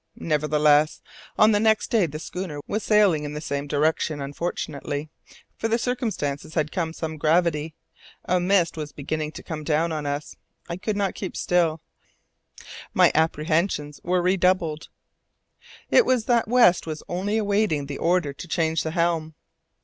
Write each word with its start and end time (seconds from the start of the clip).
Nevertheless, 0.15 0.99
on 1.37 1.51
the 1.51 1.59
next 1.59 1.89
day 1.91 2.07
the 2.07 2.17
schooner 2.17 2.59
was 2.65 2.81
sailing 2.81 3.23
in 3.23 3.33
the 3.35 3.39
same 3.39 3.67
direction. 3.67 4.19
Unfortunately 4.19 5.11
for 5.55 5.67
the 5.67 5.77
circumstance 5.77 6.41
had 6.55 6.73
some 6.95 7.17
gravity 7.17 7.75
a 8.25 8.39
mist 8.39 8.77
was 8.77 8.91
beginning 8.93 9.31
to 9.33 9.43
come 9.43 9.63
down 9.63 9.91
on 9.91 10.07
us. 10.07 10.35
I 10.67 10.77
could 10.77 10.97
not 10.97 11.13
keep 11.13 11.37
still, 11.37 11.81
I 12.55 12.57
confess. 12.63 12.75
My 12.95 13.11
apprehensions 13.13 14.01
were 14.03 14.23
redoubled. 14.23 14.89
It 15.91 16.03
was 16.03 16.23
evident 16.23 16.45
that 16.47 16.51
West 16.51 16.87
was 16.87 17.03
only 17.07 17.37
awaiting 17.37 17.85
the 17.85 17.99
order 17.99 18.33
to 18.33 18.47
change 18.47 18.81
the 18.81 18.89
helm. 18.97 19.35